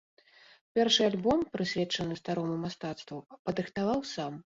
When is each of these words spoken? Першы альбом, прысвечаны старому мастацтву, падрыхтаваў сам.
Першы 0.77 1.01
альбом, 1.09 1.43
прысвечаны 1.55 2.17
старому 2.21 2.55
мастацтву, 2.63 3.19
падрыхтаваў 3.51 4.01
сам. 4.15 4.33